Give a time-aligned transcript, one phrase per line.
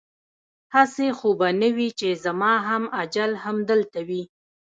[0.75, 4.23] هسې خو به نه وي چې زما هم اجل همدلته وي؟